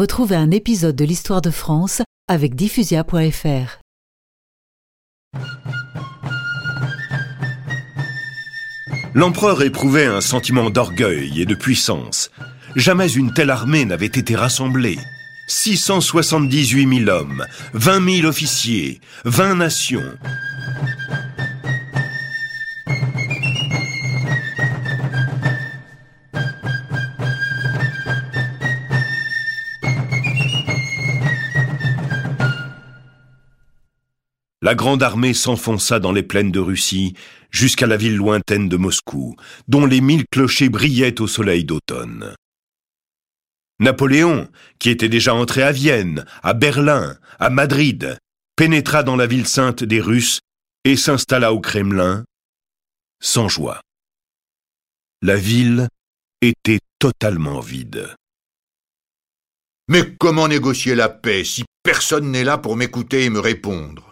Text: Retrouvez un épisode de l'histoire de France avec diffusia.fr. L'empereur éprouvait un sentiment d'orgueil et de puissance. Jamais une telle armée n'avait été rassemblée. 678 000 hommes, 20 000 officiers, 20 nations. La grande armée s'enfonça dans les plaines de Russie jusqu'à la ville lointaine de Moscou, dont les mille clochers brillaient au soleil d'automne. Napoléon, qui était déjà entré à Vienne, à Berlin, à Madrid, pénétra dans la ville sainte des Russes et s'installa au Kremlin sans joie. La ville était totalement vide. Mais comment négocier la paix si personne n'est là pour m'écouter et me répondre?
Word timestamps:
Retrouvez 0.00 0.36
un 0.36 0.50
épisode 0.50 0.96
de 0.96 1.04
l'histoire 1.04 1.42
de 1.42 1.50
France 1.50 2.00
avec 2.26 2.54
diffusia.fr. 2.54 3.80
L'empereur 9.12 9.62
éprouvait 9.62 10.06
un 10.06 10.22
sentiment 10.22 10.70
d'orgueil 10.70 11.42
et 11.42 11.44
de 11.44 11.54
puissance. 11.54 12.30
Jamais 12.76 13.12
une 13.12 13.34
telle 13.34 13.50
armée 13.50 13.84
n'avait 13.84 14.06
été 14.06 14.34
rassemblée. 14.34 14.96
678 15.48 17.04
000 17.04 17.10
hommes, 17.10 17.44
20 17.74 18.20
000 18.20 18.26
officiers, 18.26 19.02
20 19.26 19.56
nations. 19.56 20.16
La 34.62 34.74
grande 34.74 35.02
armée 35.02 35.32
s'enfonça 35.32 36.00
dans 36.00 36.12
les 36.12 36.22
plaines 36.22 36.52
de 36.52 36.60
Russie 36.60 37.14
jusqu'à 37.50 37.86
la 37.86 37.96
ville 37.96 38.16
lointaine 38.16 38.68
de 38.68 38.76
Moscou, 38.76 39.34
dont 39.68 39.86
les 39.86 40.02
mille 40.02 40.24
clochers 40.30 40.68
brillaient 40.68 41.20
au 41.20 41.26
soleil 41.26 41.64
d'automne. 41.64 42.34
Napoléon, 43.78 44.50
qui 44.78 44.90
était 44.90 45.08
déjà 45.08 45.34
entré 45.34 45.62
à 45.62 45.72
Vienne, 45.72 46.26
à 46.42 46.52
Berlin, 46.52 47.18
à 47.38 47.48
Madrid, 47.48 48.18
pénétra 48.54 49.02
dans 49.02 49.16
la 49.16 49.26
ville 49.26 49.46
sainte 49.46 49.82
des 49.82 50.02
Russes 50.02 50.40
et 50.84 50.96
s'installa 50.96 51.54
au 51.54 51.60
Kremlin 51.60 52.24
sans 53.22 53.48
joie. 53.48 53.80
La 55.22 55.36
ville 55.36 55.88
était 56.42 56.80
totalement 56.98 57.60
vide. 57.60 58.14
Mais 59.88 60.14
comment 60.16 60.48
négocier 60.48 60.94
la 60.94 61.08
paix 61.08 61.44
si 61.44 61.64
personne 61.82 62.30
n'est 62.30 62.44
là 62.44 62.58
pour 62.58 62.76
m'écouter 62.76 63.24
et 63.24 63.30
me 63.30 63.40
répondre? 63.40 64.09